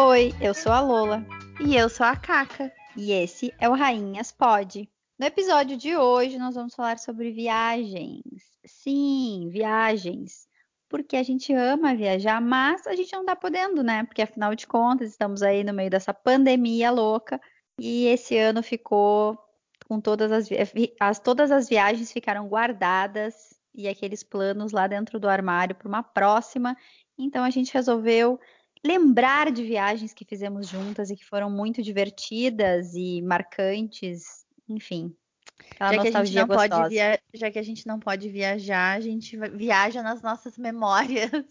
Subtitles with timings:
[0.00, 1.26] Oi, eu sou a Lola.
[1.60, 2.72] E eu sou a Caca.
[2.96, 4.88] E esse é o Rainhas Pod.
[5.18, 8.44] No episódio de hoje, nós vamos falar sobre viagens.
[8.64, 10.46] Sim, viagens.
[10.88, 14.04] Porque a gente ama viajar, mas a gente não tá podendo, né?
[14.04, 17.40] Porque afinal de contas, estamos aí no meio dessa pandemia louca.
[17.76, 19.36] E esse ano ficou
[19.88, 20.48] com todas as,
[21.00, 23.34] as todas as viagens ficaram guardadas
[23.74, 26.76] e aqueles planos lá dentro do armário para uma próxima.
[27.18, 28.38] Então a gente resolveu
[28.84, 35.14] lembrar de viagens que fizemos juntas e que foram muito divertidas e marcantes, enfim.
[35.78, 37.20] Já que, a gente não pode via...
[37.34, 41.44] Já que a gente não pode viajar, a gente viaja nas nossas memórias.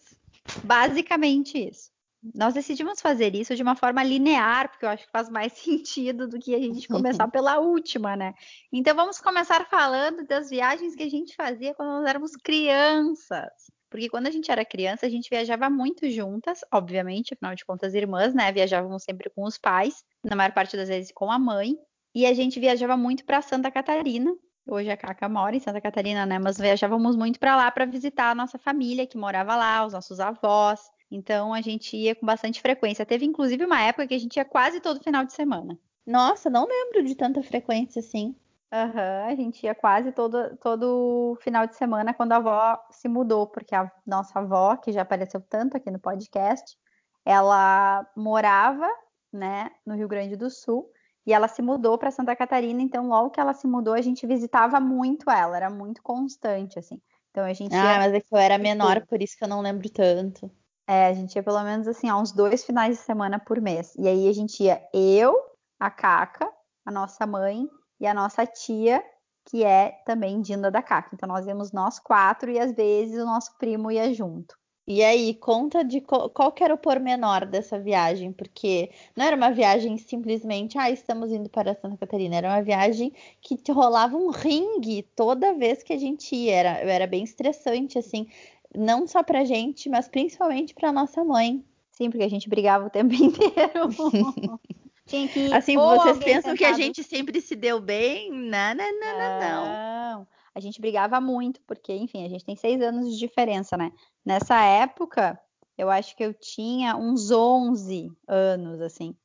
[0.63, 1.91] Basicamente isso.
[2.33, 6.27] Nós decidimos fazer isso de uma forma linear, porque eu acho que faz mais sentido
[6.27, 8.33] do que a gente começar pela última, né?
[8.71, 13.71] Então vamos começar falando das viagens que a gente fazia quando nós éramos crianças.
[13.89, 17.93] Porque quando a gente era criança, a gente viajava muito juntas, obviamente, afinal de contas,
[17.93, 18.51] irmãs, né?
[18.51, 21.77] Viajávamos sempre com os pais, na maior parte das vezes com a mãe.
[22.13, 24.35] E a gente viajava muito para Santa Catarina.
[24.69, 26.37] Hoje a Caca mora em Santa Catarina, né?
[26.39, 30.19] Mas viajávamos muito para lá para visitar a nossa família que morava lá, os nossos
[30.19, 30.81] avós.
[31.09, 33.05] Então a gente ia com bastante frequência.
[33.05, 35.79] Teve inclusive uma época que a gente ia quase todo final de semana.
[36.05, 38.35] Nossa, não lembro de tanta frequência assim.
[38.71, 43.47] Aham, a gente ia quase todo, todo final de semana quando a avó se mudou,
[43.47, 46.77] porque a nossa avó, que já apareceu tanto aqui no podcast,
[47.23, 48.89] ela morava,
[49.31, 50.91] né, no Rio Grande do Sul,
[51.25, 54.27] e ela se mudou para Santa Catarina, então logo que ela se mudou, a gente
[54.27, 57.01] visitava muito ela, era muito constante, assim.
[57.31, 57.97] Então a gente Ah, ia...
[57.99, 60.49] mas é que eu era menor, por isso que eu não lembro tanto.
[60.87, 63.93] É, a gente ia pelo menos assim, uns dois finais de semana por mês.
[63.95, 65.37] E aí a gente ia eu,
[65.79, 66.49] a Caca,
[66.85, 67.67] a nossa mãe
[67.99, 69.03] e a nossa tia,
[69.45, 71.11] que é também Dinda da Caca.
[71.13, 74.55] Então nós íamos nós quatro e às vezes o nosso primo ia junto.
[74.89, 79.35] E aí, conta de qual, qual que era o pormenor dessa viagem, porque não era
[79.35, 84.29] uma viagem simplesmente, ah, estamos indo para Santa Catarina, era uma viagem que rolava um
[84.29, 88.27] ringue toda vez que a gente ia, era, era bem estressante, assim,
[88.73, 91.65] não só pra gente, mas principalmente pra nossa mãe.
[91.91, 93.89] Sim, porque a gente brigava o tempo inteiro.
[95.07, 95.51] Tinha que.
[95.53, 96.57] Assim, vocês pensam sentado...
[96.57, 98.29] que a gente sempre se deu bem?
[98.29, 100.27] Não, não, não, não, não.
[100.53, 103.91] A gente brigava muito, porque, enfim, a gente tem seis anos de diferença, né?
[104.25, 105.39] Nessa época,
[105.77, 109.15] eu acho que eu tinha uns 11 anos, assim.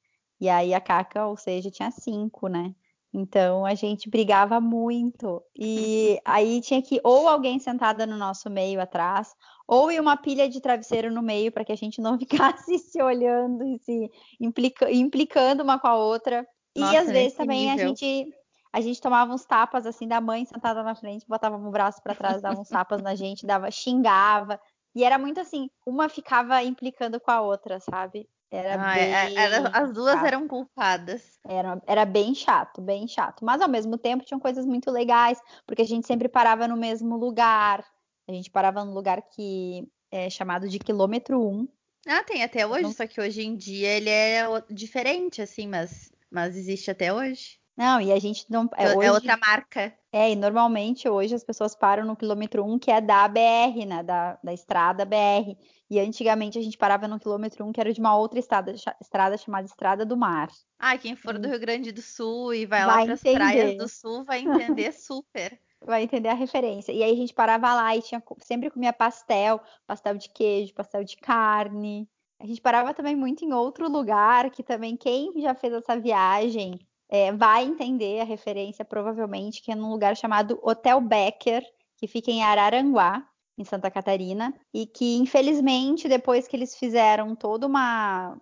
[0.40, 2.74] E aí a Caca, ou seja, tinha cinco, né?
[3.14, 5.42] Então a gente brigava muito.
[5.56, 9.34] E aí tinha que ou alguém sentada no nosso meio atrás,
[9.72, 13.02] ou ir uma pilha de travesseiro no meio para que a gente não ficasse se
[13.02, 16.46] olhando e se implica, implicando uma com a outra.
[16.76, 17.86] Nossa, e às vezes também nível.
[17.86, 18.34] a gente
[18.70, 22.14] a gente tomava uns tapas assim da mãe sentada na frente, botava o braço para
[22.14, 24.60] trás, dava uns tapas na gente, dava xingava.
[24.94, 28.28] E era muito assim, uma ficava implicando com a outra, sabe?
[28.50, 30.26] Era ah, é, bem era, as duas chato.
[30.26, 31.38] eram culpadas.
[31.46, 33.42] Era, era bem chato, bem chato.
[33.42, 37.16] Mas ao mesmo tempo tinham coisas muito legais, porque a gente sempre parava no mesmo
[37.16, 37.82] lugar.
[38.28, 41.68] A gente parava no lugar que é chamado de quilômetro 1.
[42.06, 42.92] Ah, tem até hoje, Não...
[42.92, 47.60] só que hoje em dia ele é diferente, assim, mas, mas existe até hoje.
[47.76, 48.68] Não, e a gente não.
[48.76, 49.94] É, é, hoje, é outra marca.
[50.12, 54.02] É, e normalmente hoje as pessoas param no quilômetro 1, que é da BR, né?
[54.02, 55.56] Da, da estrada BR.
[55.88, 59.38] E antigamente a gente parava no quilômetro 1, que era de uma outra estrada, estrada
[59.38, 60.50] chamada Estrada do Mar.
[60.78, 63.78] Ah, quem for do Rio Grande do Sul e vai, vai lá para as praias
[63.78, 65.58] do Sul vai entender super.
[65.84, 66.92] Vai entender a referência.
[66.92, 71.04] E aí a gente parava lá e tinha, sempre comia pastel, pastel de queijo, pastel
[71.04, 72.08] de carne.
[72.40, 76.78] A gente parava também muito em outro lugar, que também quem já fez essa viagem
[77.08, 81.62] é, vai entender a referência, provavelmente, que é num lugar chamado Hotel Becker,
[81.96, 83.22] que fica em Araranguá,
[83.56, 88.36] em Santa Catarina, e que, infelizmente, depois que eles fizeram toda uma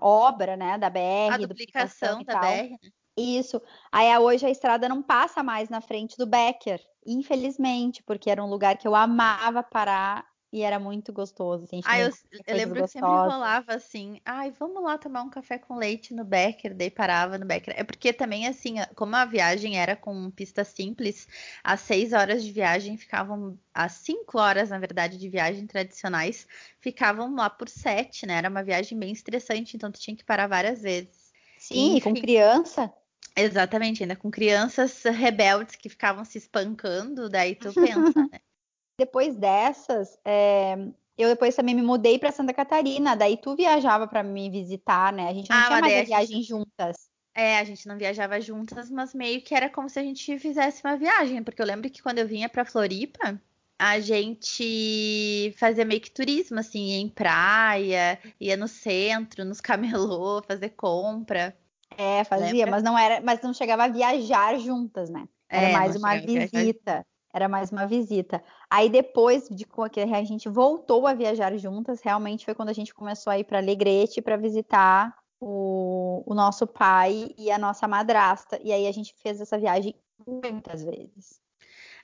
[0.00, 2.78] obra, né, da BR, a duplicação da BR, né?
[3.16, 3.60] Isso.
[3.90, 8.48] Aí hoje a estrada não passa mais na frente do Becker, infelizmente, porque era um
[8.48, 11.64] lugar que eu amava parar e era muito gostoso.
[11.64, 12.10] Assim, ah, eu,
[12.46, 16.24] eu lembro que sempre rolava assim, ai, vamos lá tomar um café com leite no
[16.24, 17.74] Becker, daí parava no Becker.
[17.74, 21.26] É porque também, assim, como a viagem era com pista simples,
[21.64, 26.46] as seis horas de viagem ficavam, as cinco horas, na verdade, de viagem tradicionais,
[26.80, 28.34] ficavam lá por sete, né?
[28.34, 31.32] Era uma viagem bem estressante, então tu tinha que parar várias vezes.
[31.56, 32.92] Sim, e, com criança.
[33.36, 38.40] Exatamente, ainda com crianças rebeldes que ficavam se espancando, daí tu pensa, né?
[38.98, 40.76] Depois dessas, é,
[41.16, 45.28] eu depois também me mudei para Santa Catarina, daí tu viajava para me visitar, né?
[45.28, 46.48] A gente não ah, tinha mais a viagem gente...
[46.48, 47.10] juntas.
[47.34, 50.82] É, a gente não viajava juntas, mas meio que era como se a gente fizesse
[50.84, 53.40] uma viagem, porque eu lembro que quando eu vinha para Floripa,
[53.78, 60.42] a gente fazia meio que turismo, assim, ia em praia, ia no centro, nos camelô,
[60.42, 61.56] fazer compra.
[61.98, 62.70] É, fazia, Lembra?
[62.70, 65.28] mas não era, mas não chegava a viajar juntas, né?
[65.48, 67.04] Era é, mais uma visita.
[67.34, 68.42] Era mais uma visita.
[68.70, 72.94] Aí depois de que a gente voltou a viajar juntas, realmente foi quando a gente
[72.94, 78.60] começou a ir para Alegrete para visitar o, o, nosso pai e a nossa madrasta.
[78.62, 79.94] E aí a gente fez essa viagem
[80.26, 81.40] muitas vezes.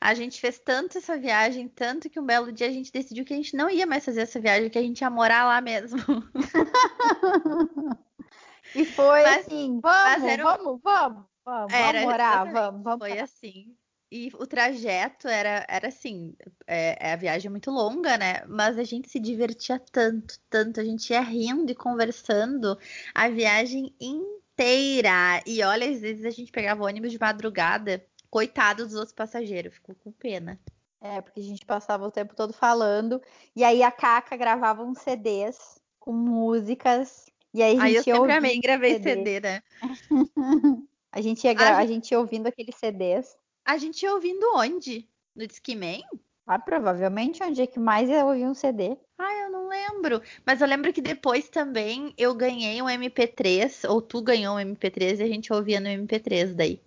[0.01, 3.35] A gente fez tanto essa viagem, tanto que um belo dia a gente decidiu que
[3.35, 5.99] a gente não ia mais fazer essa viagem, que a gente ia morar lá mesmo.
[8.75, 10.43] e foi mas, assim, vamos, era...
[10.43, 12.99] vamos, vamos, vamos, era, vamos morar, vamos, vamos.
[12.99, 13.77] Foi assim.
[14.11, 16.35] E o trajeto era, era assim,
[16.67, 18.43] é, é, a viagem é muito longa, né?
[18.47, 22.79] Mas a gente se divertia tanto, tanto, a gente ia rindo e conversando
[23.15, 25.43] a viagem inteira.
[25.47, 29.95] E olha, às vezes a gente pegava ônibus de madrugada, coitado dos outros passageiros, ficou
[29.95, 30.59] com pena.
[31.01, 33.23] É, porque a gente passava o tempo todo falando,
[33.55, 38.03] e aí a Caca gravava uns CDs com músicas, e aí a gente aí eu
[38.03, 39.63] sempre amei, gravei CD, CD né?
[41.13, 41.77] a gente ia gra...
[41.77, 43.37] a, a gente ouvindo aqueles CDs.
[43.65, 45.09] A gente ia ouvindo onde?
[45.35, 46.03] No Discman?
[46.47, 48.97] Ah, provavelmente onde é que mais eu ouvi um CD.
[49.19, 50.23] Ah, eu não lembro.
[50.47, 55.19] Mas eu lembro que depois também eu ganhei um MP3, ou tu ganhou um MP3
[55.19, 56.81] e a gente ouvia no MP3 daí.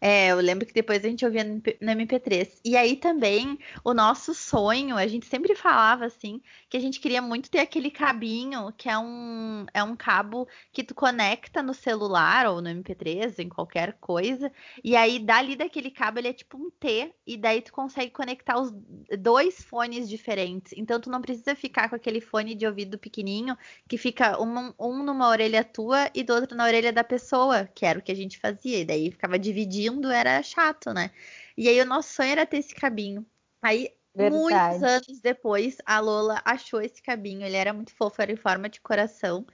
[0.00, 2.60] É, eu lembro que depois a gente ouvia no MP3.
[2.64, 7.20] E aí também, o nosso sonho, a gente sempre falava assim, que a gente queria
[7.20, 12.46] muito ter aquele cabinho, que é um, é um cabo que tu conecta no celular
[12.46, 14.52] ou no MP3, em qualquer coisa.
[14.84, 18.60] E aí, dali daquele cabo, ele é tipo um T, e daí tu consegue conectar
[18.60, 18.72] os
[19.18, 20.74] dois fones diferentes.
[20.76, 23.56] Então, tu não precisa ficar com aquele fone de ouvido pequenininho,
[23.88, 27.84] que fica um, um numa orelha tua e do outro na orelha da pessoa, que
[27.84, 28.78] era o que a gente fazia.
[28.78, 31.10] E daí ficava dividido indo era chato, né?
[31.56, 33.26] E aí o nosso sonho era ter esse cabinho.
[33.60, 34.38] Aí, Verdade.
[34.40, 37.44] muitos anos depois, a Lola achou esse cabinho.
[37.44, 39.44] Ele era muito fofo, era em forma de coração.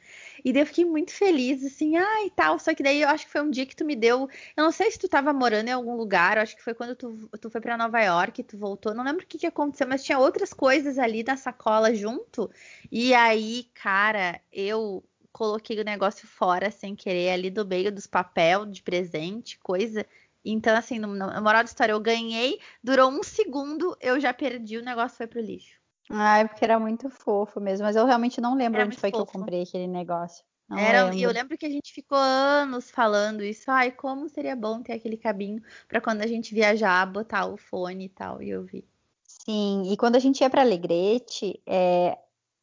[0.44, 2.58] E daí eu fiquei muito feliz, assim, ai, ah, tal.
[2.58, 4.28] Só que daí eu acho que foi um dia que tu me deu.
[4.56, 6.94] Eu não sei se tu tava morando em algum lugar, eu acho que foi quando
[6.94, 8.94] tu, tu foi para Nova York, tu voltou.
[8.94, 12.50] Não lembro o que, que aconteceu, mas tinha outras coisas ali na sacola junto.
[12.90, 15.02] E aí, cara, eu
[15.34, 20.06] coloquei o negócio fora sem querer ali do meio dos papel de presente, coisa.
[20.44, 24.76] Então, assim, no, na moral da história, eu ganhei, durou um segundo, eu já perdi,
[24.76, 25.79] o negócio foi pro lixo.
[26.11, 29.11] Ah, é porque era muito fofo mesmo, mas eu realmente não lembro era onde foi
[29.11, 29.25] fofo.
[29.25, 30.44] que eu comprei aquele negócio.
[30.69, 31.19] Não era, lembro.
[31.19, 33.70] E eu lembro que a gente ficou anos falando isso.
[33.70, 38.06] Ai, como seria bom ter aquele cabinho para quando a gente viajar, botar o fone
[38.06, 38.87] e tal, e ouvir.
[39.26, 42.17] Sim, e quando a gente ia para Alegrete, é,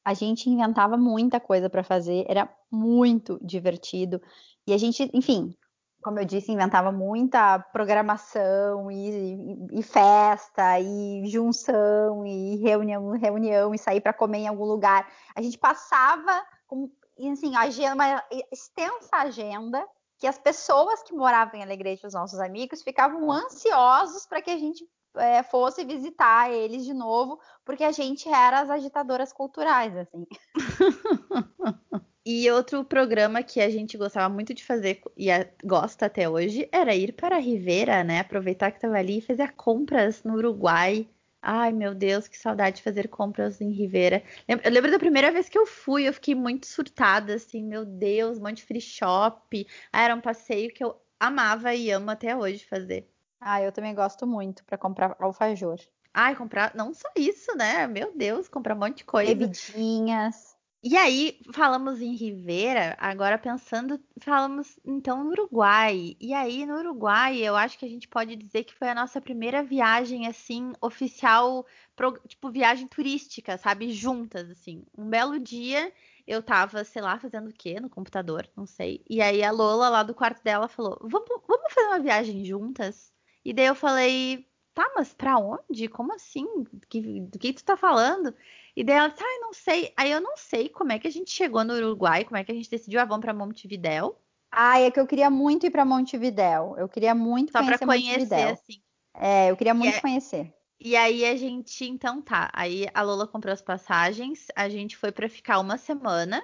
[0.03, 4.21] a gente inventava muita coisa para fazer, era muito divertido.
[4.65, 5.55] E a gente, enfim,
[6.01, 13.73] como eu disse, inventava muita programação e, e, e festa e junção e reunião, reunião
[13.73, 15.07] e sair para comer em algum lugar.
[15.35, 16.89] A gente passava com
[17.31, 17.51] assim,
[17.87, 19.85] uma extensa agenda
[20.17, 24.57] que as pessoas que moravam em Alegrete, os nossos amigos, ficavam ansiosos para que a
[24.57, 30.25] gente é, fosse visitar eles de novo, porque a gente era as agitadoras culturais, assim.
[32.23, 36.69] E outro programa que a gente gostava muito de fazer e a, gosta até hoje
[36.71, 38.19] era ir para a Rivera, né?
[38.19, 41.09] Aproveitar que estava ali e fazer compras no Uruguai.
[41.41, 44.21] Ai, meu Deus, que saudade de fazer compras em Rivera.
[44.47, 48.37] Eu lembro da primeira vez que eu fui, eu fiquei muito surtada, assim, meu Deus,
[48.37, 49.67] um monte de free shop.
[49.91, 53.09] Ah, era um passeio que eu amava e amo até hoje fazer.
[53.39, 55.79] Ah, eu também gosto muito para comprar alfajor.
[56.13, 57.87] Ai, comprar, não só isso, né?
[57.87, 59.33] Meu Deus, comprar um monte de coisa.
[59.33, 60.50] Bebidinhas.
[60.83, 66.15] E aí, falamos em Rivera, agora pensando, falamos então no Uruguai.
[66.19, 69.21] E aí, no Uruguai, eu acho que a gente pode dizer que foi a nossa
[69.21, 73.91] primeira viagem, assim, oficial, pro, tipo, viagem turística, sabe?
[73.93, 74.83] Juntas, assim.
[74.97, 75.93] Um belo dia,
[76.25, 79.03] eu tava, sei lá, fazendo o quê no computador, não sei.
[79.07, 83.13] E aí, a Lola, lá do quarto dela, falou: Vamos, vamos fazer uma viagem juntas?
[83.45, 85.87] E daí eu falei: Tá, mas pra onde?
[85.87, 86.45] Como assim?
[86.89, 88.33] Que, do que tu tá falando?
[88.75, 89.93] E daí ela disse, ah, não sei.
[89.97, 92.51] Aí eu não sei como é que a gente chegou no Uruguai, como é que
[92.51, 94.17] a gente decidiu, ah, vamos pra Montevidéu.
[94.51, 96.75] Ah, é que eu queria muito ir para Montevidéu.
[96.77, 98.49] Eu queria muito Só conhecer pra conhecer, Montevidéu.
[98.49, 98.81] assim.
[99.13, 100.01] É, eu queria muito é...
[100.01, 100.53] conhecer.
[100.83, 102.49] E aí a gente, então tá.
[102.53, 106.43] Aí a Lola comprou as passagens, a gente foi para ficar uma semana.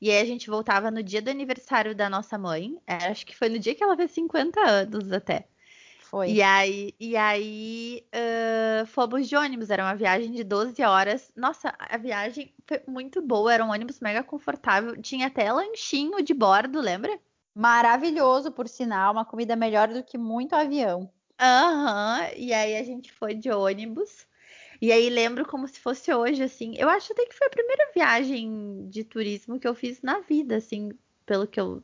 [0.00, 2.76] E aí a gente voltava no dia do aniversário da nossa mãe.
[2.86, 5.48] É, acho que foi no dia que ela fez 50 anos até.
[6.12, 6.30] Foi.
[6.30, 11.32] E aí, e aí uh, fomos de ônibus, era uma viagem de 12 horas.
[11.34, 15.00] Nossa, a viagem foi muito boa, era um ônibus mega confortável.
[15.00, 17.18] Tinha até lanchinho de bordo, lembra?
[17.54, 21.10] Maravilhoso, por sinal, uma comida melhor do que muito avião.
[21.40, 22.28] Aham, uhum.
[22.36, 24.26] e aí a gente foi de ônibus.
[24.82, 26.74] E aí lembro como se fosse hoje, assim.
[26.76, 30.56] Eu acho até que foi a primeira viagem de turismo que eu fiz na vida,
[30.56, 30.90] assim,
[31.24, 31.82] pelo que eu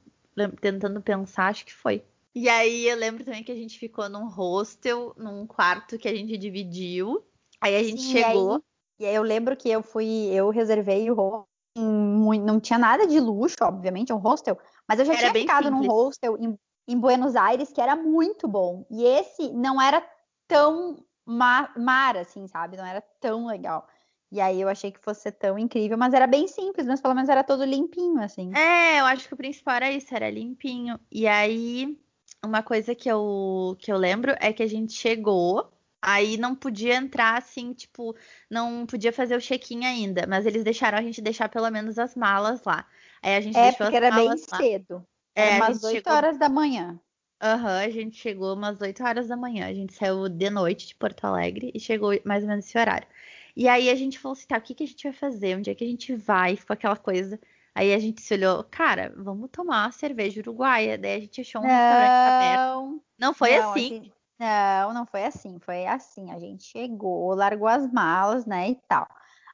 [0.60, 2.04] tentando pensar, acho que foi.
[2.34, 6.14] E aí eu lembro também que a gente ficou num hostel, num quarto que a
[6.14, 7.24] gente dividiu.
[7.60, 8.62] Aí a gente Sim, chegou.
[8.98, 11.48] E aí, e aí, eu lembro que eu fui, eu reservei o hostel.
[11.76, 14.58] Não tinha nada de luxo, obviamente, é um hostel,
[14.88, 15.80] mas eu já era tinha ficado simples.
[15.80, 16.58] num hostel em,
[16.88, 18.84] em, Buenos Aires que era muito bom.
[18.90, 20.04] E esse não era
[20.48, 22.76] tão mar, mar, assim, sabe?
[22.76, 23.86] Não era tão legal.
[24.30, 27.30] E aí eu achei que fosse tão incrível, mas era bem simples, mas pelo menos
[27.30, 28.52] era todo limpinho, assim.
[28.54, 30.98] É, eu acho que o principal era isso, era limpinho.
[31.10, 31.98] E aí,
[32.44, 36.94] uma coisa que eu, que eu lembro é que a gente chegou, aí não podia
[36.94, 38.14] entrar assim, tipo,
[38.50, 42.14] não podia fazer o check-in ainda, mas eles deixaram a gente deixar pelo menos as
[42.14, 42.86] malas lá.
[43.22, 44.58] Aí a gente é, deixou porque as era malas bem lá.
[44.58, 45.06] cedo.
[45.34, 46.12] Era é, umas 8 chegou...
[46.12, 47.00] horas da manhã.
[47.40, 49.66] Aham, uhum, a gente chegou umas 8 horas da manhã.
[49.66, 53.06] A gente saiu de noite de Porto Alegre e chegou mais ou menos esse horário.
[53.54, 55.56] E aí a gente falou assim, tá, o que, que a gente vai fazer?
[55.56, 56.56] Onde é que a gente vai?
[56.56, 57.38] Ficou aquela coisa.
[57.78, 60.98] Aí a gente se olhou, cara, vamos tomar uma cerveja uruguaia.
[60.98, 63.02] Daí a gente achou um não, restaurante aberto.
[63.16, 63.88] Não foi não, assim?
[63.88, 64.12] Gente...
[64.36, 65.60] Não, não foi assim.
[65.60, 66.32] Foi assim.
[66.32, 69.06] A gente chegou, largou as malas, né, e tal.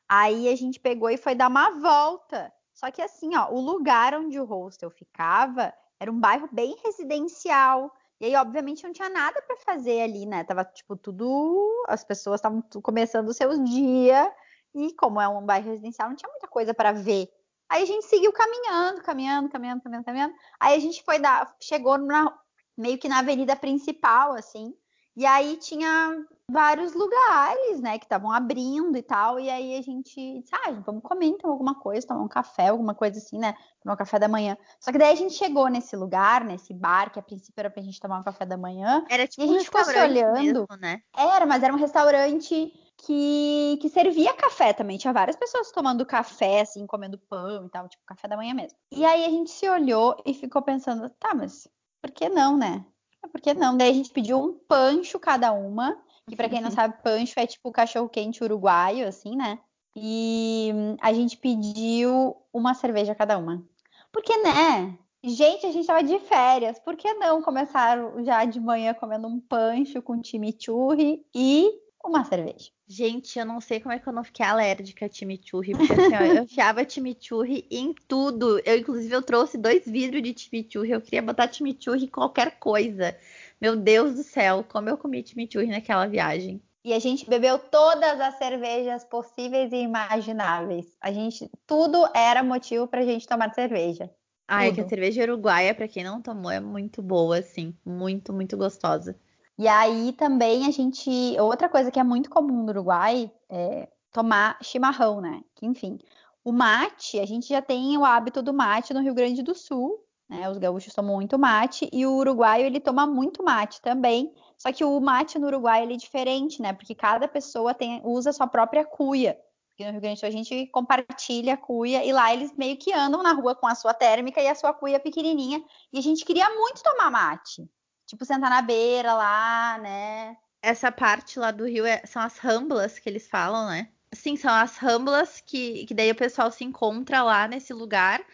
[0.09, 2.51] Aí a gente pegou e foi dar uma volta.
[2.73, 7.95] Só que assim, ó, o lugar onde o hostel ficava era um bairro bem residencial.
[8.19, 10.45] E aí, obviamente, não tinha nada para fazer ali, né?
[10.45, 11.85] Tava, tipo, tudo.
[11.89, 14.33] As pessoas estavam começando o seu dia.
[14.75, 17.29] E como é um bairro residencial, não tinha muita coisa para ver.
[17.69, 20.35] Aí a gente seguiu caminhando, caminhando, caminhando, caminhando, caminhando.
[20.61, 21.55] Aí a gente foi dar.
[21.61, 22.33] Chegou na,
[22.77, 24.75] meio que na avenida principal, assim.
[25.17, 26.17] E aí tinha
[26.51, 29.39] vários lugares, né, que estavam abrindo e tal.
[29.39, 32.95] E aí a gente disse, ah, vamos comer então alguma coisa, tomar um café, alguma
[32.95, 33.55] coisa assim, né?
[33.81, 34.57] Tomar um café da manhã.
[34.81, 37.83] Só que daí a gente chegou nesse lugar, nesse bar, que a princípio era pra
[37.83, 39.05] gente tomar um café da manhã.
[39.09, 40.35] Era tipo e a gente um ficou se olhando.
[40.35, 41.01] Mesmo, né?
[41.17, 44.99] Era, mas era um restaurante que, que servia café também.
[44.99, 48.79] Tinha várias pessoas tomando café, assim, comendo pão e tal, tipo café da manhã mesmo.
[48.91, 51.69] E aí a gente se olhou e ficou pensando, tá, mas
[52.01, 52.85] por que não, né?
[53.31, 53.77] Por que não?
[53.77, 55.99] Daí a gente pediu um pancho cada uma.
[56.29, 59.59] Que para quem não sabe, pancho é tipo cachorro quente uruguaio, assim, né?
[59.97, 63.63] E a gente pediu uma cerveja cada uma.
[64.11, 64.99] Porque, né?
[65.23, 66.79] Gente, a gente tava de férias.
[66.79, 71.71] Por que não começar já de manhã comendo um pancho com chimichurri e
[72.09, 72.71] uma cerveja?
[72.87, 76.15] Gente, eu não sei como é que eu não fiquei alérgica a chimichurri, porque assim,
[76.15, 78.61] ó, eu enfiava chimichurri em tudo.
[78.65, 80.91] Eu, inclusive, eu trouxe dois vidros de chimichurri.
[80.91, 83.17] Eu queria botar chimichurri em qualquer coisa.
[83.61, 86.63] Meu Deus do céu, como eu comi chimichurri naquela viagem.
[86.85, 90.87] E a gente bebeu todas as cervejas possíveis e imagináveis.
[91.01, 94.11] A gente, tudo era motivo pra gente tomar cerveja.
[94.47, 98.31] Ah, é que a cerveja uruguaia, para quem não tomou, é muito boa, assim, muito,
[98.31, 99.17] muito gostosa.
[99.57, 104.59] E aí também a gente, outra coisa que é muito comum no Uruguai é tomar
[104.63, 105.43] chimarrão, né?
[105.55, 105.99] Que enfim,
[106.45, 110.05] o mate, a gente já tem o hábito do mate no Rio Grande do Sul,
[110.29, 110.49] né?
[110.51, 114.35] Os gaúchos tomam muito mate e o uruguaio ele toma muito mate também.
[114.57, 116.73] Só que o mate no Uruguai ele é diferente, né?
[116.73, 119.39] Porque cada pessoa tem, usa a sua própria cuia.
[119.71, 122.77] Porque no Rio Grande do Sul a gente compartilha a cuia e lá eles meio
[122.77, 125.63] que andam na rua com a sua térmica e a sua cuia pequenininha.
[125.93, 127.69] E a gente queria muito tomar mate.
[128.07, 130.37] Tipo, sentar na beira lá, né?
[130.63, 133.89] Essa parte lá do Rio é, são as ramblas que eles falam, né?
[134.13, 138.25] Sim, são as ramblas que, que daí o pessoal se encontra lá nesse lugar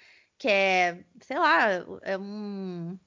[0.41, 2.99] que é, sei lá, é um.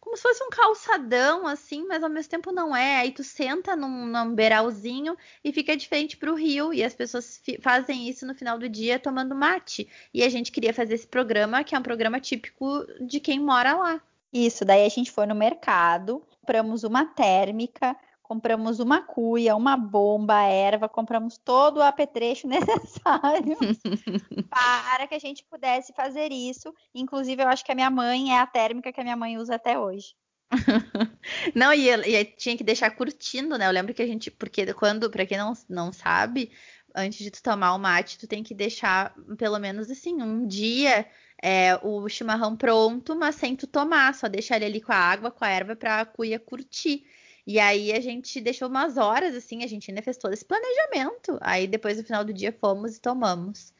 [0.00, 2.98] Como se fosse um calçadão, assim, mas ao mesmo tempo não é.
[2.98, 6.74] Aí tu senta num, num beiralzinho e fica de frente pro rio.
[6.74, 9.88] E as pessoas fazem isso no final do dia tomando mate.
[10.12, 13.74] E a gente queria fazer esse programa, que é um programa típico de quem mora
[13.74, 14.02] lá.
[14.36, 20.42] Isso, daí a gente foi no mercado, compramos uma térmica, compramos uma cuia, uma bomba,
[20.42, 23.56] erva, compramos todo o apetrecho necessário
[24.50, 26.70] para que a gente pudesse fazer isso.
[26.94, 29.54] Inclusive, eu acho que a minha mãe é a térmica que a minha mãe usa
[29.54, 30.14] até hoje.
[31.54, 33.66] não, e, e tinha que deixar curtindo, né?
[33.66, 36.52] Eu lembro que a gente, porque quando, para quem não, não sabe,
[36.94, 41.06] antes de tu tomar o mate, tu tem que deixar pelo menos assim, um dia
[41.42, 45.30] é, o chimarrão pronto, mas sem tu tomar, só deixar ele ali com a água,
[45.30, 47.04] com a erva para a cuia curtir.
[47.46, 51.38] E aí a gente deixou umas horas, assim, a gente ainda fez todo esse planejamento.
[51.40, 53.72] Aí depois no final do dia fomos e tomamos.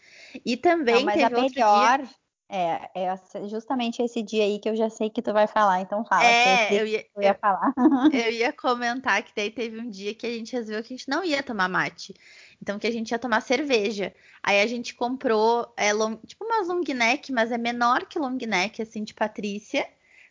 [0.45, 2.11] E também Não, mas teve a melhor dia...
[2.49, 6.05] é, é justamente esse dia aí que eu já sei que tu vai falar, então
[6.05, 6.25] fala.
[6.25, 7.75] É, eu ia, eu ia falar.
[8.15, 11.09] Eu ia comentar que daí teve um dia que a gente resolveu que a gente
[11.09, 12.15] não ia tomar mate.
[12.61, 14.15] Então que a gente ia tomar cerveja.
[14.43, 18.37] Aí a gente comprou é, long, tipo umas long neck, mas é menor que long
[18.37, 19.87] neck, assim, de Patrícia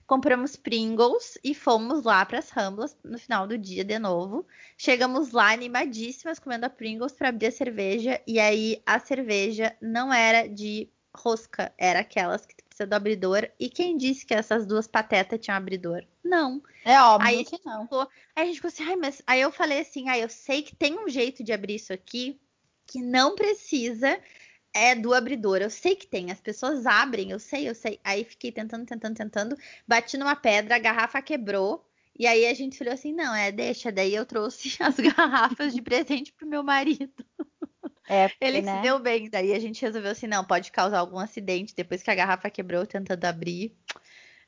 [0.06, 4.46] compramos Pringles e fomos lá para as Ramblas no final do dia de novo.
[4.78, 10.14] Chegamos lá animadíssimas comendo a Pringles para abrir a cerveja e aí a cerveja não
[10.14, 13.50] era de rosca, era aquelas que precisa do abridor.
[13.58, 16.04] E quem disse que essas duas patetas tinham abridor?
[16.24, 16.62] Não.
[16.84, 17.84] É óbvio aí que não.
[17.84, 20.62] Ficou, aí a gente ficou assim, ai, mas aí eu falei assim, ai, eu sei
[20.62, 22.40] que tem um jeito de abrir isso aqui
[22.86, 24.20] que não precisa
[24.74, 25.58] é do abridor.
[25.58, 28.00] Eu sei que tem, as pessoas abrem, eu sei, eu sei.
[28.04, 31.90] Aí fiquei tentando, tentando, tentando, bati numa pedra, a garrafa quebrou.
[32.18, 33.92] E aí a gente falou assim: não, é, deixa.
[33.92, 37.26] Daí eu trouxe as garrafas de presente pro meu marido.
[38.08, 38.78] É, porque, Ele né?
[38.78, 39.30] se deu bem.
[39.30, 41.76] Daí a gente resolveu assim: não, pode causar algum acidente.
[41.76, 43.76] Depois que a garrafa quebrou, tentando abrir.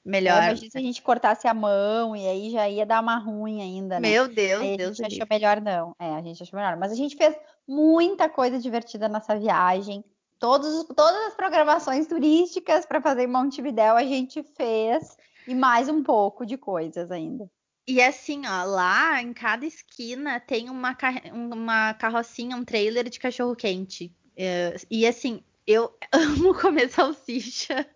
[0.06, 0.42] Melhor.
[0.42, 3.62] É, imagina se a gente cortasse a mão e aí já ia dar uma ruim
[3.62, 4.10] ainda, né?
[4.10, 5.94] Meu Deus, aí a Deus gente achou melhor não.
[6.00, 6.78] É, a gente achou melhor.
[6.78, 7.36] Mas a gente fez
[7.68, 10.06] muita coisa divertida nessa viagem.
[10.40, 16.02] Todos, todas as programações turísticas para fazer em Montevidéu a gente fez e mais um
[16.02, 17.50] pouco de coisas ainda.
[17.88, 20.96] E assim, ó, lá em cada esquina tem uma,
[21.32, 24.14] uma carrocinha, um trailer de cachorro quente.
[24.36, 27.88] É, e assim, eu amo comer salsicha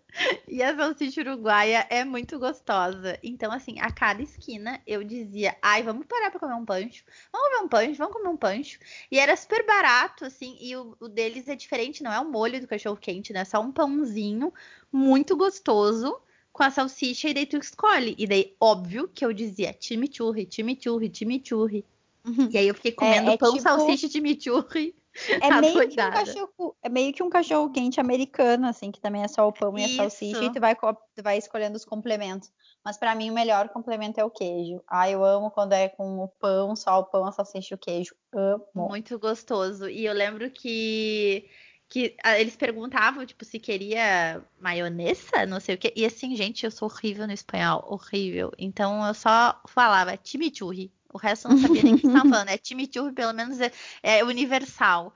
[0.48, 3.18] e a salsicha uruguaia é muito gostosa.
[3.22, 7.04] Então, assim, a cada esquina eu dizia: ai, vamos parar pra comer um pancho.
[7.30, 8.78] Vamos comer um pancho, vamos comer um pancho.
[9.10, 12.60] E era super barato, assim, e o, o deles é diferente, não é o molho
[12.60, 13.40] do cachorro quente, né?
[13.40, 14.52] É só um pãozinho
[14.90, 16.18] muito gostoso
[16.52, 18.14] com a salsicha e daí tu escolhe.
[18.18, 21.84] E daí, óbvio que eu dizia chimichurri, chimichurri, chimichurri.
[22.24, 22.48] Uhum.
[22.50, 23.62] E aí eu fiquei comendo é, é pão, tipo...
[23.62, 24.94] salsicha e chimichurri
[25.40, 29.22] é meio, que um cachorro, é meio que um cachorro quente americano, assim, que também
[29.22, 29.88] é só o pão Isso.
[29.88, 32.50] e a salsicha, e tu vai, tu vai escolhendo os complementos.
[32.84, 34.82] Mas para mim o melhor complemento é o queijo.
[34.88, 37.78] Ah, eu amo quando é com o pão, só o pão, a salsicha e o
[37.78, 38.14] queijo.
[38.32, 38.88] Amo.
[38.88, 39.88] Muito gostoso.
[39.88, 41.48] E eu lembro que
[41.92, 45.92] que eles perguntavam, tipo, se queria maionesa, não sei o quê.
[45.94, 48.50] E assim, gente, eu sou horrível no espanhol, horrível.
[48.56, 50.90] Então eu só falava chimichurri.
[51.12, 52.48] O resto eu não sabia nem o que estavam falando.
[52.48, 53.70] É chimichurri, pelo menos é,
[54.02, 55.14] é universal.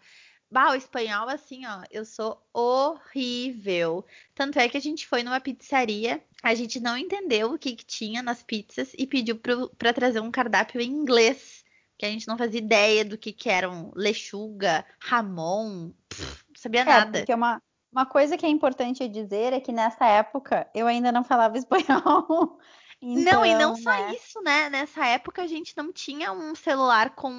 [0.50, 4.04] Bah, o espanhol, assim, ó, eu sou horrível.
[4.34, 7.86] Tanto é que a gente foi numa pizzaria, a gente não entendeu o que, que
[7.86, 9.40] tinha nas pizzas e pediu
[9.78, 11.55] para trazer um cardápio em inglês,
[11.98, 16.82] que a gente não fazia ideia do que, que eram lechuga, ramon, pff, não sabia
[16.82, 17.18] é, nada.
[17.18, 21.24] Porque uma, uma coisa que é importante dizer é que nessa época eu ainda não
[21.24, 22.58] falava espanhol.
[23.00, 24.14] Então, não, e não então, só né?
[24.14, 24.70] isso, né?
[24.70, 27.30] Nessa época a gente não tinha um celular com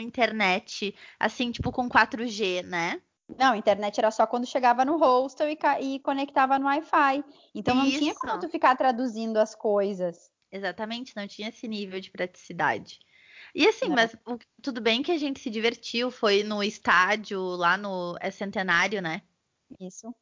[0.00, 3.00] internet, assim, tipo com 4G, né?
[3.38, 7.24] Não, internet era só quando chegava no hostel e, e conectava no Wi-Fi.
[7.54, 10.30] Então não tinha como tu ficar traduzindo as coisas.
[10.50, 12.98] Exatamente, não tinha esse nível de praticidade.
[13.54, 13.88] E assim, é.
[13.88, 18.30] mas o, tudo bem que a gente se divertiu, foi no estádio, lá no é
[18.30, 19.22] Centenário, né?
[19.78, 20.14] Isso.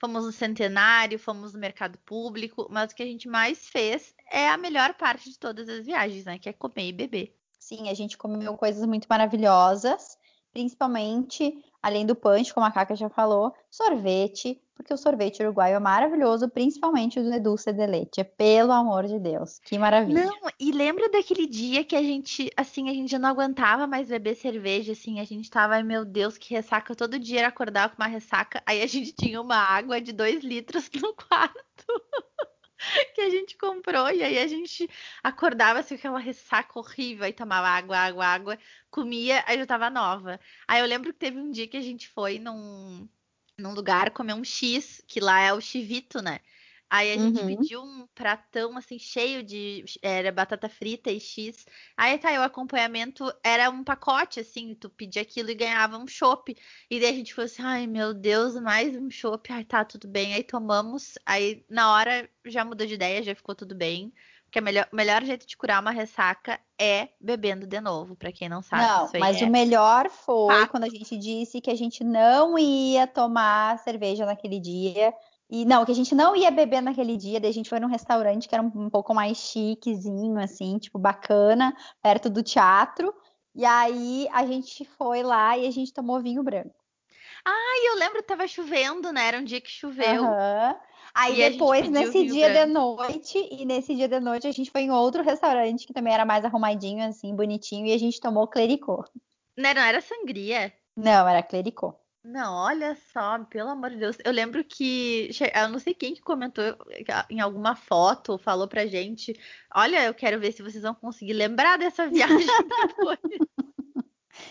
[0.00, 4.48] Fomos no Centenário, fomos no Mercado Público, mas o que a gente mais fez é
[4.48, 6.38] a melhor parte de todas as viagens, né?
[6.38, 7.36] Que é comer e beber.
[7.58, 10.16] Sim, a gente comeu coisas muito maravilhosas,
[10.52, 15.78] principalmente, além do punch, como a Caca já falou, sorvete, porque o sorvete uruguaio é
[15.80, 18.22] maravilhoso, principalmente o do Dulce de Leite.
[18.22, 20.24] Pelo amor de Deus, que maravilha.
[20.24, 24.08] Não, e lembra daquele dia que a gente, assim, a gente já não aguentava mais
[24.08, 28.00] beber cerveja, assim, a gente tava, meu Deus, que ressaca, todo dia era acordar com
[28.00, 31.84] uma ressaca, aí a gente tinha uma água de dois litros no quarto.
[33.14, 34.88] que a gente comprou e aí a gente
[35.22, 38.58] acordava assim com aquela ressaca horrível, aí tomava água, água, água,
[38.90, 40.40] comia, aí já tava nova.
[40.66, 43.08] Aí eu lembro que teve um dia que a gente foi num,
[43.58, 46.40] num lugar comer um X, que lá é o chivito, né?
[46.90, 47.46] Aí a gente uhum.
[47.46, 51.66] pediu um pratão assim cheio de era batata frita e X.
[51.96, 56.56] Aí tá, o acompanhamento era um pacote assim, tu pedia aquilo e ganhava um chopp.
[56.90, 59.52] E daí a gente falou assim: "Ai, meu Deus, mais um chopp".
[59.52, 60.32] Ai, tá, tudo bem.
[60.32, 64.12] Aí tomamos, aí na hora já mudou de ideia, já ficou tudo bem.
[64.48, 68.48] Porque o melhor, melhor jeito de curar uma ressaca é bebendo de novo, para quem
[68.48, 68.82] não sabe.
[68.82, 69.44] Não, mas é...
[69.44, 74.58] o melhor foi quando a gente disse que a gente não ia tomar cerveja naquele
[74.58, 75.12] dia,
[75.50, 77.88] e não, que a gente não ia beber naquele dia, daí a gente foi num
[77.88, 83.14] restaurante que era um, um pouco mais chiquezinho, assim, tipo, bacana, perto do teatro.
[83.54, 86.74] E aí a gente foi lá e a gente tomou vinho branco.
[87.44, 89.26] Ah, eu lembro que tava chovendo, né?
[89.26, 90.22] Era um dia que choveu.
[90.22, 90.74] Uhum.
[91.14, 92.66] Aí e depois, nesse dia branco.
[92.66, 96.12] de noite, e nesse dia de noite, a gente foi em outro restaurante que também
[96.12, 99.02] era mais arrumadinho, assim, bonitinho, e a gente tomou clericô.
[99.56, 100.72] Não, não era sangria?
[100.94, 101.94] Não, era clericô.
[102.30, 104.18] Não, olha só, pelo amor de Deus.
[104.22, 105.30] Eu lembro que.
[105.54, 106.62] Eu não sei quem que comentou
[107.30, 109.32] em alguma foto, falou pra gente.
[109.74, 112.46] Olha, eu quero ver se vocês vão conseguir lembrar dessa viagem
[112.86, 113.18] depois.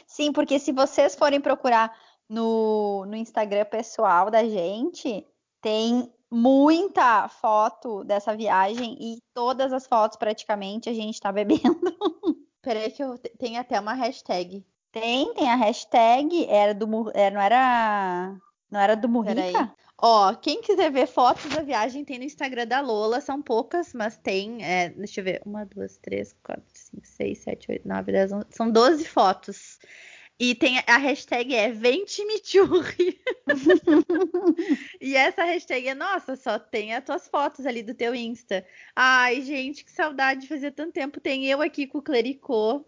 [0.08, 1.96] Sim, porque se vocês forem procurar
[2.28, 5.24] no, no Instagram pessoal da gente,
[5.62, 11.62] tem muita foto dessa viagem e todas as fotos praticamente a gente tá bebendo.
[12.60, 14.66] Peraí que eu tenho até uma hashtag.
[15.00, 18.38] Tem, tem a hashtag, era do era, não era
[18.70, 19.74] não era do Murrica?
[20.00, 24.16] Ó, quem quiser ver fotos da viagem tem no Instagram da Lola, são poucas, mas
[24.16, 28.32] tem, é, deixa eu ver, uma, duas, três, quatro, cinco, seis, sete, oito, nove, dez,
[28.32, 29.80] onze, são 12 fotos.
[30.40, 33.20] E tem a hashtag é Ventimichurri.
[35.02, 38.64] e essa hashtag é, nossa, só tem as tuas fotos ali do teu Insta.
[38.96, 41.20] Ai, gente, que saudade de fazer tanto tempo.
[41.20, 42.86] Tem eu aqui com o Clericô.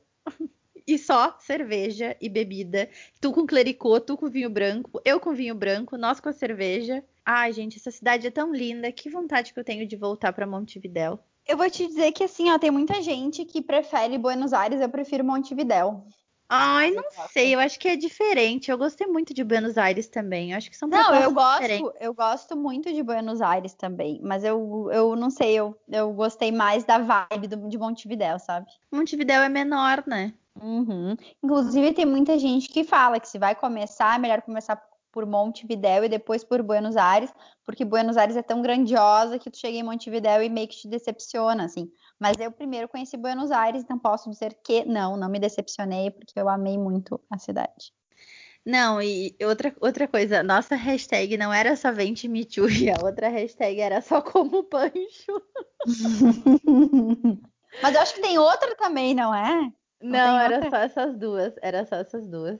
[0.94, 2.90] E só cerveja e bebida.
[3.22, 7.04] Tu com clericô, tu com vinho branco, eu com vinho branco, nós com a cerveja.
[7.26, 8.92] Ai, gente, essa cidade é tão linda.
[8.92, 11.20] Que vontade que eu tenho de voltar para Montevidéu.
[11.48, 14.90] Eu vou te dizer que assim, ó, tem muita gente que prefere Buenos Aires, eu
[14.90, 16.06] prefiro Montevidéu.
[16.52, 18.72] Ai, não sei, eu acho que é diferente.
[18.72, 20.52] Eu gostei muito de Buenos Aires também.
[20.52, 21.92] Eu acho que são Não, eu gosto, diferentes.
[22.00, 26.52] eu gosto muito de Buenos Aires também, mas eu, eu não sei, eu, eu gostei
[26.52, 28.66] mais da vibe do, de Montevidéu, sabe?
[28.92, 30.34] Montevidéu é menor, né?
[30.62, 31.16] Uhum.
[31.44, 36.06] Inclusive tem muita gente que fala que se vai começar, é melhor começar por Montevidéu
[36.06, 37.34] e depois por Buenos Aires,
[37.66, 40.88] porque Buenos Aires é tão grandiosa que tu chega em Montevidéu e meio que te
[40.88, 41.92] decepciona, assim.
[42.20, 46.40] Mas eu primeiro conheci Buenos Aires, então posso dizer que não, não me decepcionei, porque
[46.40, 47.92] eu amei muito a cidade.
[48.66, 52.46] Não, e outra, outra coisa, nossa hashtag não era só vente me
[52.92, 55.42] a outra hashtag era só como pancho.
[57.82, 59.72] Mas eu acho que tem outra também, não é?
[60.02, 60.70] Não, não era outra?
[60.70, 62.60] só essas duas, era só essas duas.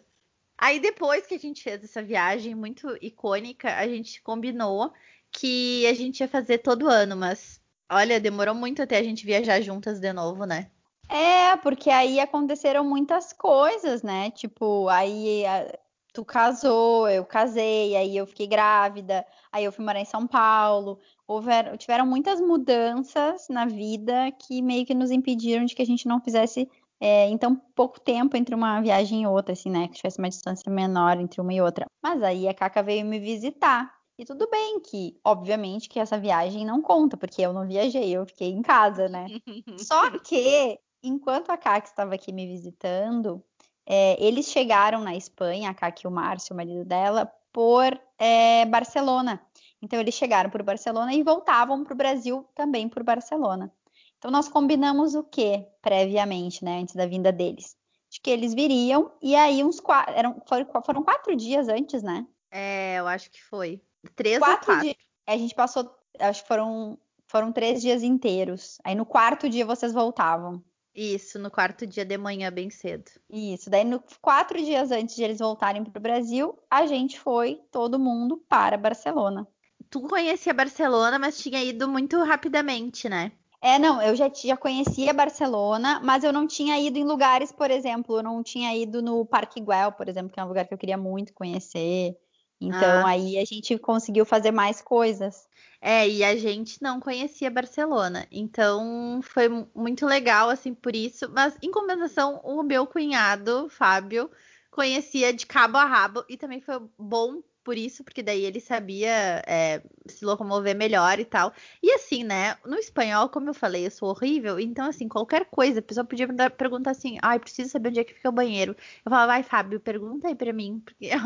[0.58, 4.92] Aí depois que a gente fez essa viagem muito icônica, a gente combinou
[5.32, 7.60] que a gente ia fazer todo ano, mas
[7.92, 10.70] Olha, demorou muito até a gente viajar juntas de novo, né?
[11.10, 14.30] É, porque aí aconteceram muitas coisas, né?
[14.30, 15.76] Tipo, aí a,
[16.14, 21.00] tu casou, eu casei, aí eu fiquei grávida, aí eu fui morar em São Paulo.
[21.28, 26.08] Houveram, tiveram muitas mudanças na vida que meio que nos impediram de que a gente
[26.08, 29.88] não fizesse é, em tão pouco tempo entre uma viagem e outra, assim, né?
[29.88, 31.86] Que tivesse uma distância menor entre uma e outra.
[32.04, 33.94] Mas aí a Caca veio me visitar.
[34.18, 38.26] E tudo bem que, obviamente, que essa viagem não conta, porque eu não viajei, eu
[38.26, 39.28] fiquei em casa, né?
[39.80, 43.42] Só que, enquanto a Kaki estava aqui me visitando,
[43.86, 48.66] é, eles chegaram na Espanha, a Kaki e o Márcio, o marido dela, por é,
[48.66, 49.42] Barcelona.
[49.82, 53.74] Então, eles chegaram por Barcelona e voltavam para o Brasil também por Barcelona.
[54.20, 57.76] Então, nós combinamos o que previamente, né, antes da vinda deles?
[58.12, 62.28] De que eles viriam, e aí uns quatro, eram, foram, foram quatro dias antes, né?
[62.52, 63.82] É, eu acho que foi.
[64.16, 64.84] Três quatro ou quatro?
[64.84, 68.78] Dias, a gente passou, acho que foram, foram três dias inteiros.
[68.84, 70.62] Aí no quarto dia vocês voltavam.
[70.94, 73.10] Isso, no quarto dia de manhã, bem cedo.
[73.30, 77.62] Isso, daí no, quatro dias antes de eles voltarem para o Brasil, a gente foi,
[77.72, 79.48] todo mundo, para Barcelona.
[79.90, 83.32] Tu conhecia Barcelona, mas tinha ido muito rapidamente, né?
[83.62, 87.70] É, não, eu já, já conhecia Barcelona, mas eu não tinha ido em lugares, por
[87.70, 90.74] exemplo, eu não tinha ido no Parque Güell, por exemplo, que é um lugar que
[90.74, 92.18] eu queria muito conhecer.
[92.62, 93.10] Então ah.
[93.10, 95.48] aí a gente conseguiu fazer mais coisas.
[95.82, 101.30] É, e a gente não conhecia Barcelona, então foi muito legal assim por isso.
[101.32, 104.30] Mas em compensação, o meu cunhado, Fábio,
[104.70, 109.44] conhecia de cabo a rabo e também foi bom por isso, porque daí ele sabia
[109.48, 111.54] é, se locomover melhor e tal.
[111.82, 112.58] E assim, né?
[112.66, 116.28] No espanhol, como eu falei, eu sou horrível, então assim, qualquer coisa, a pessoa podia
[116.50, 118.76] perguntar assim, ai, preciso saber onde é que fica o banheiro.
[119.06, 121.18] Eu falava, vai, Fábio, pergunta aí pra mim, porque é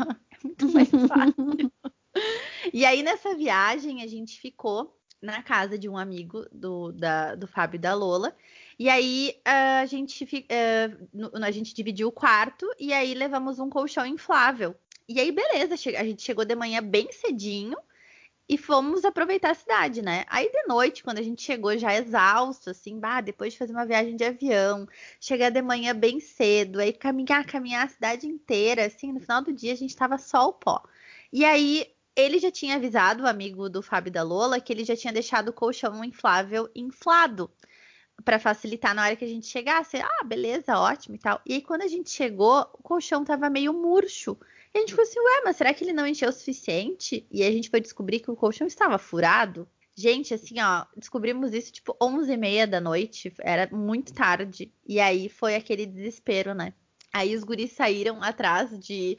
[0.42, 1.72] muito mais fácil.
[2.72, 7.46] e aí, nessa viagem, a gente ficou na casa de um amigo do, da, do
[7.46, 8.36] Fábio e da Lola.
[8.78, 10.26] E aí a gente,
[11.42, 14.76] a gente dividiu o quarto e aí levamos um colchão inflável
[15.08, 17.76] e aí, beleza, a gente chegou de manhã bem cedinho
[18.48, 20.24] e fomos aproveitar a cidade, né?
[20.28, 23.86] Aí de noite, quando a gente chegou já exausto, assim, bah, depois de fazer uma
[23.86, 24.86] viagem de avião,
[25.20, 29.52] chegar de manhã bem cedo, aí caminhar, caminhar a cidade inteira, assim, no final do
[29.52, 30.82] dia a gente tava só o pó.
[31.32, 31.86] E aí
[32.16, 35.48] ele já tinha avisado o amigo do Fábio da Lola que ele já tinha deixado
[35.48, 37.50] o colchão inflável inflado
[38.24, 39.96] para facilitar na hora que a gente chegasse.
[39.98, 41.40] Ah, beleza, ótimo e tal.
[41.46, 44.36] E aí quando a gente chegou, o colchão tava meio murcho.
[44.74, 47.24] E a gente falou assim, ué, mas será que ele não encheu o suficiente?
[47.30, 49.68] E a gente foi descobrir que o colchão estava furado.
[49.94, 54.72] Gente, assim, ó, descobrimos isso tipo 11 e meia da noite, era muito tarde.
[54.84, 56.74] E aí foi aquele desespero, né?
[57.12, 59.16] Aí os guris saíram atrás de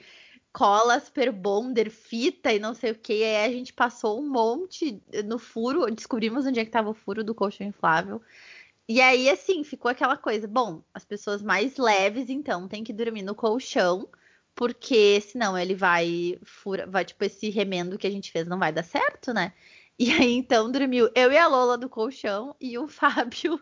[0.51, 3.23] cola, super bonder, fita e não sei o que.
[3.23, 7.23] Aí a gente passou um monte no furo, descobrimos onde é que tava o furo
[7.23, 8.21] do colchão inflável.
[8.89, 13.23] E aí, assim, ficou aquela coisa, bom, as pessoas mais leves, então, tem que dormir
[13.23, 14.09] no colchão
[14.55, 18.71] porque senão ele vai fura, vai tipo esse remendo que a gente fez não vai
[18.71, 19.53] dar certo, né?
[19.99, 23.59] E aí então dormiu eu e a Lola do colchão e o Fábio,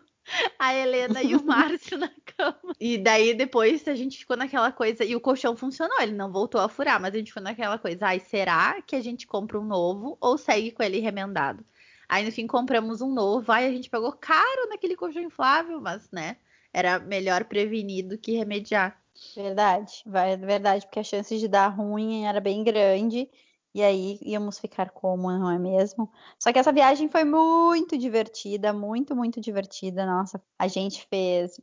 [0.58, 2.74] a Helena e o Márcio na cama.
[2.80, 6.60] E daí depois a gente ficou naquela coisa e o colchão funcionou, ele não voltou
[6.60, 9.64] a furar, mas a gente ficou naquela coisa, ai, será que a gente compra um
[9.64, 11.64] novo ou segue com ele remendado?
[12.08, 16.08] Aí no fim compramos um novo, aí a gente pagou caro naquele colchão inflável, mas
[16.12, 16.36] né,
[16.72, 19.03] era melhor prevenir do que remediar.
[19.36, 23.28] Verdade, vai, verdade, porque a chance de dar ruim era bem grande.
[23.74, 26.08] E aí íamos ficar como, não é mesmo?
[26.38, 30.06] Só que essa viagem foi muito divertida, muito, muito divertida.
[30.06, 31.60] Nossa, a gente fez,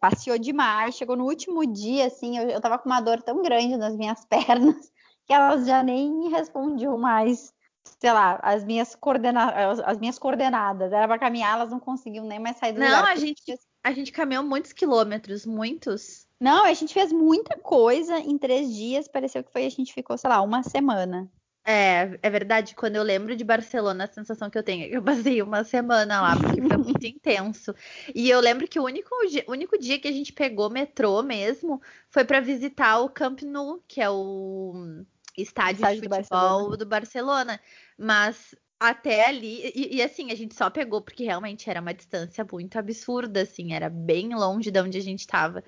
[0.00, 0.96] passeou demais.
[0.96, 4.24] Chegou no último dia, assim, eu, eu tava com uma dor tão grande nas minhas
[4.26, 4.90] pernas
[5.26, 7.52] que elas já nem respondiam mais,
[8.00, 10.92] sei lá, as minhas, coordena as minhas coordenadas.
[10.92, 13.02] Era para caminhar, elas não conseguiam nem mais sair do não, lugar.
[13.02, 13.42] Não, a gente,
[13.84, 16.26] a gente caminhou muitos quilômetros, muitos.
[16.40, 19.06] Não, a gente fez muita coisa em três dias.
[19.06, 21.30] Pareceu que foi a gente ficou, sei lá, uma semana.
[21.66, 22.74] É, é verdade.
[22.74, 25.64] Quando eu lembro de Barcelona, a sensação que eu tenho é que eu passei uma
[25.64, 27.74] semana lá, porque foi muito intenso.
[28.14, 29.10] E eu lembro que o único,
[29.46, 33.82] o único dia que a gente pegou metrô mesmo foi para visitar o Camp Nou,
[33.86, 35.04] que é o
[35.36, 36.76] estádio, estádio de futebol do Barcelona.
[36.78, 37.60] do Barcelona.
[37.98, 38.54] Mas
[38.90, 42.78] até ali, e, e, assim, a gente só pegou porque realmente era uma distância muito
[42.78, 45.62] absurda, assim, era bem longe de onde a gente estava.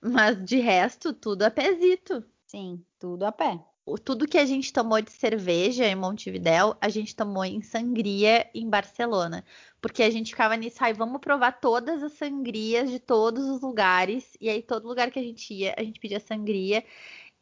[0.00, 2.24] Mas de resto, tudo a pezito.
[2.46, 3.60] Sim, tudo a pé
[3.98, 8.68] tudo que a gente tomou de cerveja em Montevidéu, a gente tomou em sangria em
[8.68, 9.44] Barcelona.
[9.80, 14.36] Porque a gente ficava nisso, ai, vamos provar todas as sangrias de todos os lugares.
[14.40, 16.84] E aí, todo lugar que a gente ia, a gente pedia sangria.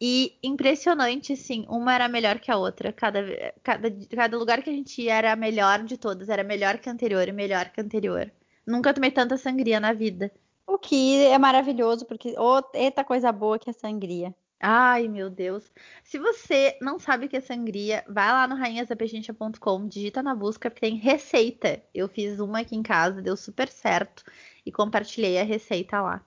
[0.00, 2.92] E impressionante, assim, uma era melhor que a outra.
[2.92, 3.20] Cada,
[3.62, 6.28] cada, cada lugar que a gente ia era a melhor de todas.
[6.28, 8.30] Era melhor que a anterior e melhor que a anterior.
[8.66, 10.30] Nunca tomei tanta sangria na vida.
[10.66, 14.34] O que é maravilhoso, porque oh, eita coisa boa que é sangria.
[14.60, 15.72] Ai, meu Deus.
[16.04, 20.70] Se você não sabe o que é sangria, vai lá no rainhasapechincha.com, digita na busca,
[20.70, 21.82] porque tem receita.
[21.94, 24.24] Eu fiz uma aqui em casa, deu super certo
[24.66, 26.24] e compartilhei a receita lá.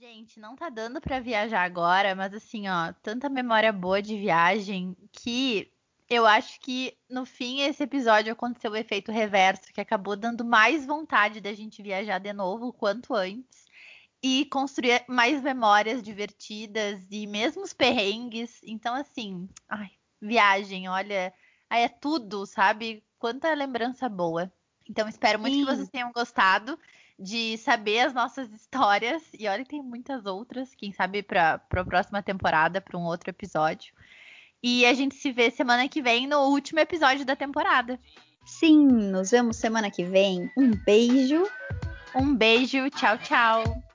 [0.00, 4.96] Gente, não tá dando para viajar agora, mas assim, ó, tanta memória boa de viagem
[5.10, 5.72] que
[6.08, 10.86] eu acho que no fim esse episódio aconteceu o efeito reverso, que acabou dando mais
[10.86, 13.66] vontade da gente viajar de novo quanto antes
[14.22, 18.60] e construir mais memórias divertidas e mesmo os perrengues.
[18.62, 19.90] Então, assim, ai,
[20.22, 21.34] viagem, olha,
[21.68, 23.02] aí é tudo, sabe?
[23.18, 24.52] Quanta lembrança boa.
[24.88, 25.66] Então, espero muito Sim.
[25.66, 26.78] que vocês tenham gostado
[27.18, 29.22] de saber as nossas histórias.
[29.38, 33.92] E olha, tem muitas outras, quem sabe para a próxima temporada, para um outro episódio.
[34.62, 37.98] E a gente se vê semana que vem no último episódio da temporada.
[38.44, 40.50] Sim, nos vemos semana que vem.
[40.56, 41.44] Um beijo.
[42.14, 43.87] Um beijo, tchau, tchau.